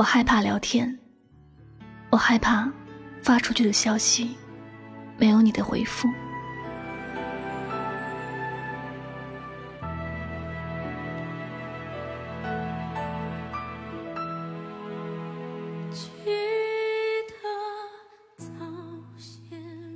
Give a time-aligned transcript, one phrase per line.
[0.00, 0.98] 我害怕聊天，
[2.08, 2.72] 我害怕
[3.22, 4.30] 发出去的消息
[5.18, 6.08] 没有你的回复。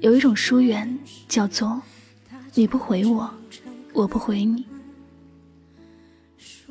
[0.01, 1.81] 有一种疏远，叫做
[2.53, 3.35] 你不回我，
[3.95, 4.67] 我不回你；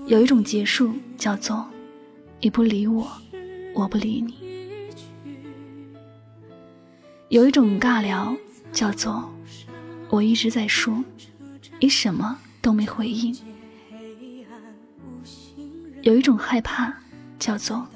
[0.05, 1.68] 有一种结束，叫做
[2.40, 3.12] 你不理我，
[3.73, 4.34] 我不理你；
[7.30, 8.36] 有一种尬聊，
[8.72, 9.34] 叫做
[10.09, 11.04] 我一直在说，
[11.80, 13.36] 你什么都没回应；
[16.04, 16.94] 有一种害怕，
[17.40, 17.88] 叫做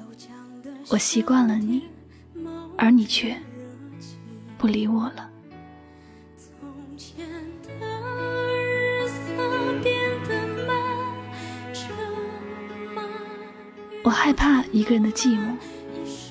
[0.88, 1.84] 我习惯了你，
[2.76, 3.36] 而你却
[4.56, 5.30] 不理我了。
[14.04, 15.54] 我害怕一个人的寂寞，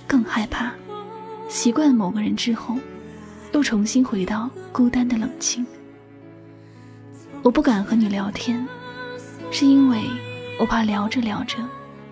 [0.08, 0.74] 更害怕
[1.48, 2.78] 习惯某个人之后，
[3.54, 5.66] 又重新回到孤单的冷清。
[7.44, 8.66] 我不敢和你聊天，
[9.52, 10.04] 是因为
[10.60, 11.58] 我怕聊着聊着，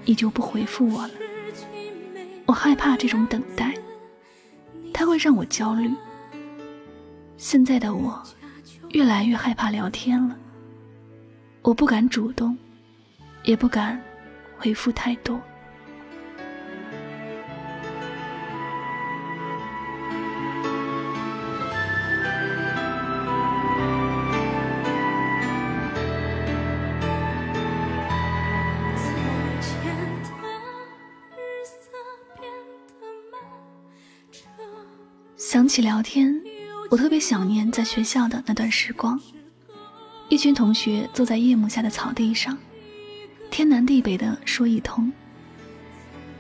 [0.06, 1.14] 你就不回复我了。
[2.45, 3.73] 我害怕这种等待，
[4.94, 5.90] 它会让我焦虑。
[7.38, 8.22] 现在的我，
[8.90, 10.38] 越来越害怕聊天了。
[11.64, 12.56] 我不敢主动，
[13.44, 14.00] 也不敢
[14.66, 15.39] 回复太多。
[35.38, 36.41] 想起聊天，
[36.89, 39.19] 我特别想念在学校的那段时光。
[40.27, 42.57] 一群同学坐在夜幕下的草地上，
[43.58, 45.09] 天南地北的说一通。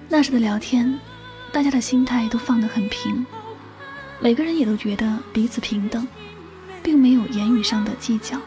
[0.09, 0.99] 那时的聊天，
[1.49, 3.25] 大家的心态都放得很平，
[4.19, 6.05] 每个人也都觉得彼此平等，
[6.83, 8.37] 并没有言语上的计较。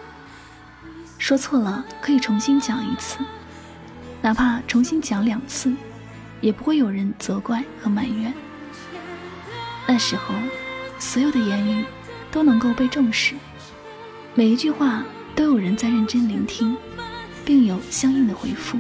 [1.17, 3.21] 说错了可以重新讲一次，
[4.21, 5.73] 哪怕重新讲两次，
[6.43, 8.31] 也不会有人责怪和埋怨。
[9.87, 10.35] 那时候，
[10.99, 11.87] 所有的言语
[12.31, 13.35] 都能够被重视，
[14.35, 15.03] 每一句话
[15.35, 16.77] 都有人在认真聆听，
[17.49, 18.77] 并有相应的回复。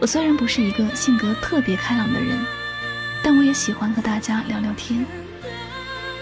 [0.00, 2.38] 我虽然不是一个性格特别开朗的人，
[3.22, 5.04] 但我也喜欢和大家聊聊天，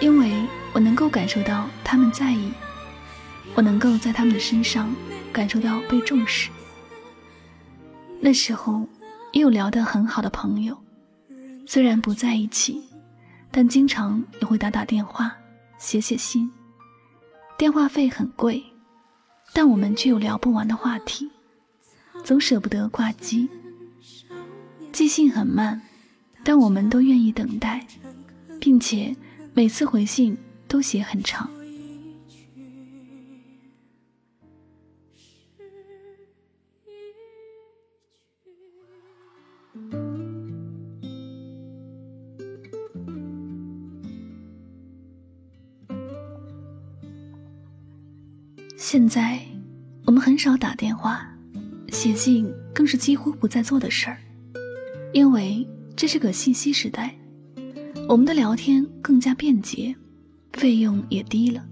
[0.01, 2.51] 因为我能够感受到他们在意，
[3.55, 4.93] 我能够在他们的身上
[5.33, 6.51] 感受到被重视。
[8.19, 8.85] 那时候，
[9.31, 10.77] 也有聊得很好的朋友。
[11.69, 12.83] 虽然不在一起，
[13.53, 15.37] 但经常也会打打电话、
[15.79, 16.51] 写写信。
[17.57, 18.65] 电话费很贵，
[19.59, 21.31] 但我们却有聊不完的话题，
[22.23, 23.49] 总舍不得挂机。
[24.93, 25.81] 寄信很慢，
[26.45, 27.87] 但我们都愿意等待，
[28.61, 29.17] 并且
[29.55, 30.37] 每次回信
[30.69, 31.51] 都写很长。
[48.89, 49.41] 现在，
[50.05, 51.29] 我们很少打电话，
[51.89, 54.17] 写信更是几乎不再做的事儿，
[55.13, 57.13] 因为这是个信息时代，
[58.09, 59.93] 我们的聊天更加便捷，
[60.53, 61.67] 费用也低了。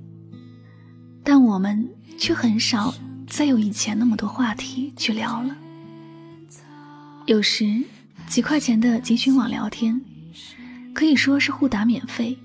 [1.22, 1.88] 但我们
[2.19, 2.92] 却很少
[3.28, 5.56] 再有以前那么多话题去聊了。
[7.26, 7.80] 有时
[8.26, 10.00] 几块钱的集群网聊天，
[10.92, 12.36] 可以说是互打免费，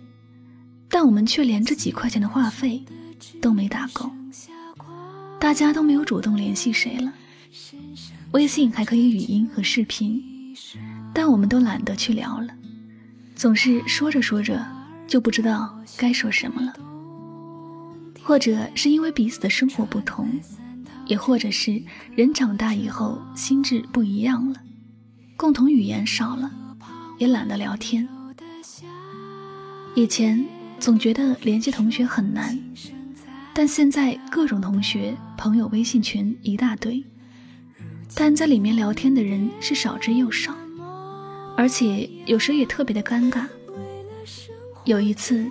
[0.87, 2.85] 但我们却连这几块钱的话费
[3.41, 4.11] 都没打够。
[5.39, 7.13] 大家都没有主动联系谁了，
[8.31, 10.21] 微信还可以语音和视频，
[11.13, 12.53] 但我们都懒得去聊了，
[13.35, 14.63] 总是说着说着
[15.07, 16.73] 就不知道该说什么了。
[18.21, 20.29] 或者是因为彼此的生活不同，
[21.07, 21.81] 也或者是
[22.15, 24.61] 人长大以后心智不一样了，
[25.37, 26.51] 共同语言少了，
[27.17, 28.07] 也懒得聊天。
[29.95, 30.45] 以前
[30.79, 32.59] 总觉得联系同学很难。
[33.59, 37.03] 但现在各种同学朋友微信群一大堆，
[38.15, 40.55] 但在里面聊天的人是少之又少，
[41.57, 43.45] 而且有时也特别的尴尬。
[44.85, 45.45] 有一次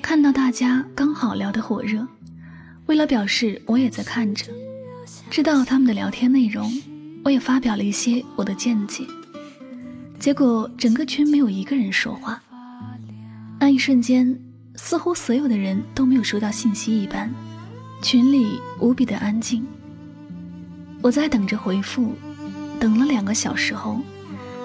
[0.00, 2.06] 看到大家刚好聊得火热，
[2.86, 4.52] 为了表示我也在看着，
[5.28, 6.72] 知道他们的聊天内容，
[7.24, 9.04] 我也发表了一些我的见解，
[10.20, 12.40] 结果整个群没有一个人说话。
[13.58, 14.38] 那一瞬间，
[14.76, 17.28] 似乎所有的人都没有收到信息一般。
[18.00, 19.66] 群里无比的安静，
[21.02, 22.14] 我在等着回复，
[22.78, 24.00] 等了两个小时后，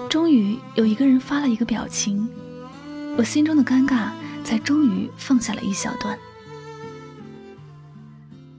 [0.09, 2.29] 终于有一个人发了一个表情，
[3.17, 4.11] 我心中的尴尬
[4.43, 6.17] 才终于放下了一小段。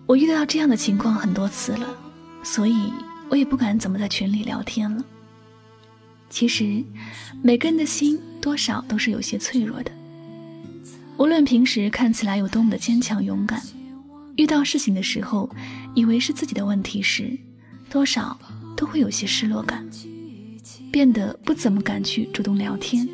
[0.07, 1.89] 我遇到这样的情况很多次了，
[2.43, 2.93] 所以
[3.31, 5.05] 我也不敢怎么在群里聊天了。
[6.29, 6.83] 其实，
[7.43, 9.93] 每个人的心多少都是有些脆弱的。
[11.17, 13.63] 无论平时看起来有多么的坚强勇敢，
[14.45, 15.49] 遇到事情的时候，
[15.95, 17.35] 以为是自己的问题时，
[17.89, 18.39] 多少
[18.77, 19.89] 都会有些失落感，
[20.93, 23.09] 变得不怎么敢去主动聊天，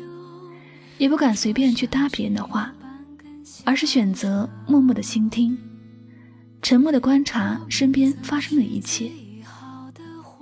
[0.97, 2.73] 也不敢随便去搭别人的话，
[3.63, 5.57] 而是选择默默的倾听，
[6.61, 9.09] 沉默的观察身边发生的一切，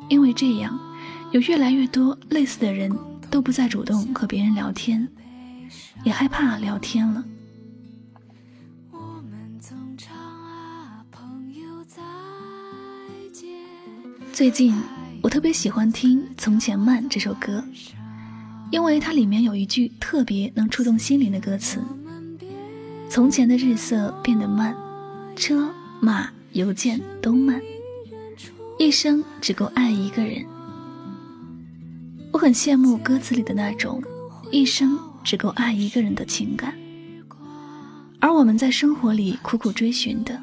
[0.10, 0.76] 因为这样。
[1.32, 2.92] 有越来越多类似的人
[3.30, 5.08] 都不再主动和别人聊天，
[6.04, 7.24] 也害怕聊天了。
[14.40, 14.74] 最近
[15.22, 17.62] 我特别喜欢听《从前慢》这首歌，
[18.72, 21.84] 因为它里面有一句特别能触动心灵的歌词
[23.12, 24.74] ：“从前的日色变得慢，
[25.36, 25.70] 车
[26.00, 27.62] 马邮件都慢，
[28.78, 30.46] 一生只够爱一个人。”
[32.32, 34.02] 我很羡慕歌词里的那种
[34.54, 36.74] 一生只够爱一个人的情感，
[38.22, 40.42] 而我们在生活里苦苦追寻的，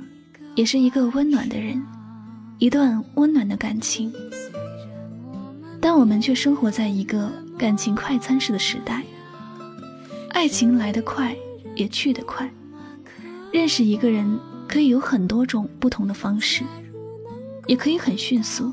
[0.55, 1.83] 也是一个温暖的人，
[2.59, 4.13] 一段温暖的感情。
[5.81, 9.03] 但我们却生活在一个感情快餐式的时代，
[10.31, 11.37] 爱情来得快，
[11.75, 12.51] 也去得快。
[13.53, 16.65] 认识一个人可以有很多种不同的方式，
[17.67, 18.73] 也可以很迅速。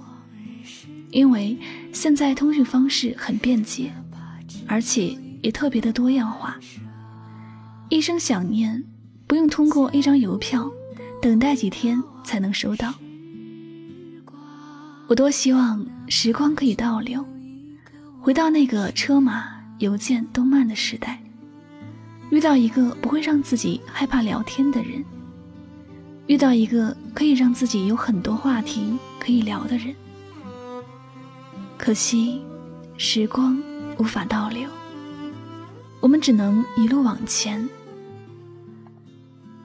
[1.11, 1.55] 因为
[1.91, 3.93] 现在通讯方式很便捷，
[4.65, 6.57] 而且也特别的多样化。
[7.89, 8.83] 一声想念
[9.27, 10.71] 不用通过一张邮票，
[11.21, 12.93] 等待几天才能收到。
[15.07, 17.23] 我多希望时光可以倒流，
[18.19, 19.45] 回到那个车马
[19.79, 21.21] 邮件都慢的时代，
[22.31, 25.03] 遇到一个不会让自己害怕聊天的人，
[26.27, 29.93] 遇到一个可以让自己有很多话题可以聊的人。
[31.77, 32.41] 可惜，
[32.97, 33.61] 时光
[33.99, 34.67] 无法倒流，
[35.99, 37.67] 我们只能一路往前。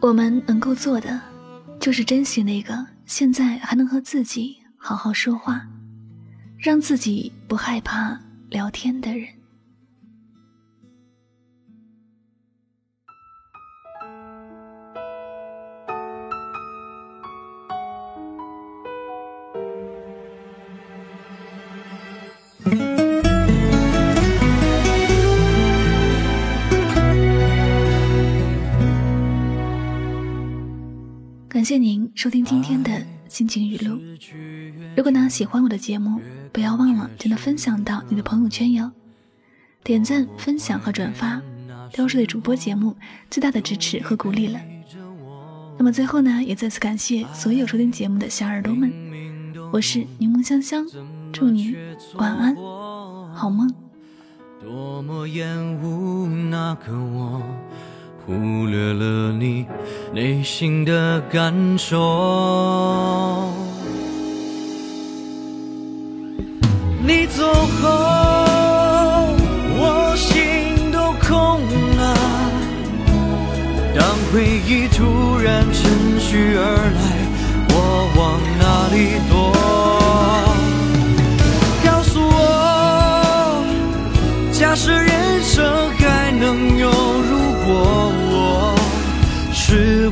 [0.00, 1.20] 我们能够做的，
[1.80, 5.66] 就是珍惜那个现在还能和自己好好说话，
[6.56, 9.28] 让自己不害怕聊天的人。
[31.48, 34.00] 感谢您收听今天的心情语录。
[34.96, 36.20] 如果呢喜欢我的节目，
[36.52, 38.90] 不要忘了将它分享到你的朋友圈哟。
[39.84, 41.40] 点赞、分享和转发，
[41.92, 42.96] 都是对主播节目
[43.30, 44.60] 最大的支持和鼓励了。
[45.78, 48.92] 那么最后呢，也再次感谢所有收听节目的小耳朵们。
[49.72, 50.86] 我是柠檬香香，
[51.32, 51.76] 祝你
[52.16, 52.56] 晚安，
[53.32, 53.72] 好梦。
[54.60, 57.40] 多么厌恶那个我。
[58.28, 59.64] 忽略了你
[60.12, 61.96] 内心的感受。
[67.00, 67.42] 你走
[67.80, 67.88] 后，
[69.80, 71.58] 我心都空
[71.96, 72.02] 了。
[73.96, 76.77] 当回忆突然趁虚而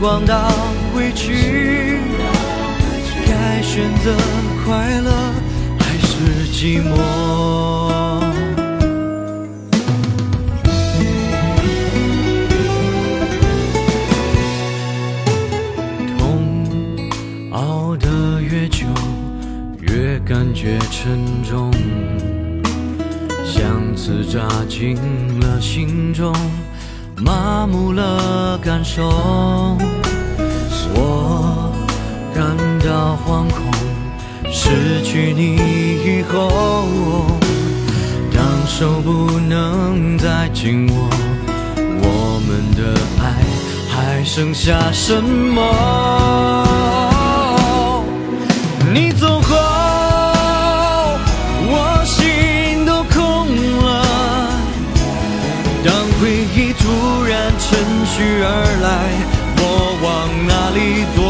[0.09, 0.53] 光倒
[0.95, 1.99] 回去，
[3.27, 4.15] 该选择
[4.65, 5.11] 快乐
[5.81, 6.95] 还是寂寞？
[16.17, 18.87] 痛熬得越久，
[19.81, 21.73] 越感觉沉重，
[23.45, 24.95] 像刺扎进
[25.41, 26.33] 了心中。
[27.19, 29.09] 麻木了感受，
[30.95, 31.73] 我
[32.35, 33.65] 感到惶恐。
[34.53, 35.57] 失去你
[36.05, 37.27] 以后，
[38.35, 41.09] 当手不能再紧握，
[41.79, 43.25] 我们的爱
[43.89, 45.63] 还剩下什么？
[48.93, 49.76] 你走后。
[58.17, 58.49] 去而
[58.81, 58.89] 来，
[59.59, 59.63] 我
[60.01, 60.07] 往
[60.49, 61.21] 哪里躲？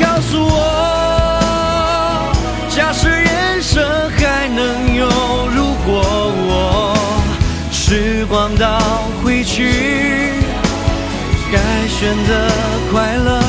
[0.00, 0.54] 告诉我，
[2.70, 3.74] 假使人生
[4.12, 5.04] 还能有
[5.52, 5.90] 如果，
[6.46, 6.94] 我
[7.72, 8.78] 时光倒
[9.24, 10.34] 回去，
[11.50, 12.48] 该选择
[12.92, 13.42] 快乐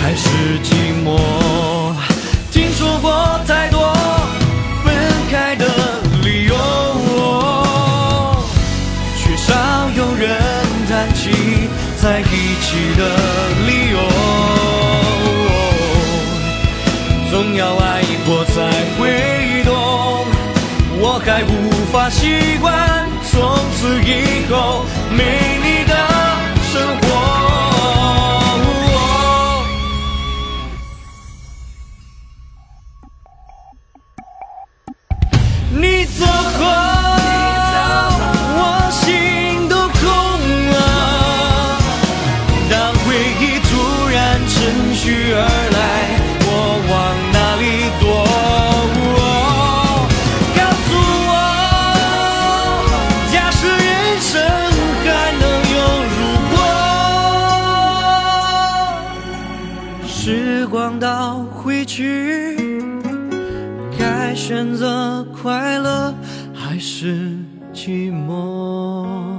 [0.00, 0.28] 还是
[0.62, 1.18] 寂寞？
[2.52, 3.40] 听说过。
[12.68, 13.02] 起的
[13.66, 13.96] 理由。
[17.30, 18.56] 总要爱过才
[18.98, 19.00] 会
[19.64, 19.72] 懂
[21.00, 21.52] 我还无
[21.92, 23.38] 法习惯从
[23.76, 24.12] 此以
[24.50, 24.84] 后
[25.16, 25.22] 没
[25.62, 25.67] 你
[64.28, 66.14] 该选择快乐
[66.52, 67.30] 还是
[67.72, 69.37] 寂寞？